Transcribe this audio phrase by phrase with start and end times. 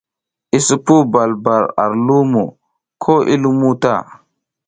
[0.55, 2.43] I sipuw bal bal ar lumo
[3.03, 3.95] ko i lumuw ta.